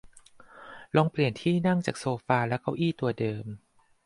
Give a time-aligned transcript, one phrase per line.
[0.95, 3.45] ลองเปลี่ยนที่นั่งจากโซฟาและเก้าอี้ตัวเดิม